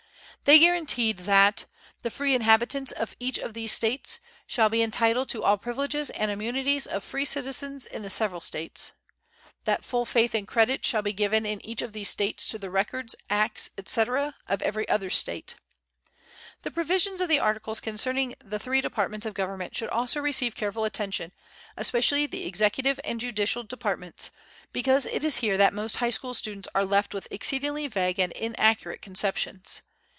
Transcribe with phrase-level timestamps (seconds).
[0.43, 1.65] They guaranteed that
[2.01, 4.19] "the free inhabitants of each of these States...
[4.47, 8.93] shall be entitled to all privileges and immunities of free citizens in the several States";
[9.65, 12.71] "that full faith and credit shall be given in each of these States to the
[12.71, 15.53] records, acts, etc., of every other State."
[16.63, 20.85] The provisions of the Articles concerning the three departments of government should also receive careful
[20.85, 21.33] attention,
[21.77, 24.31] especially the executive and judicial departments,
[24.73, 28.31] because it is here that most high school students are left with exceedingly vague and
[28.31, 29.83] inaccurate conceptions.